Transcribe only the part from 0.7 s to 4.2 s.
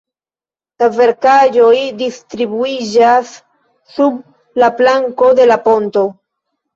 La verkaĵoj distribuiĝas sub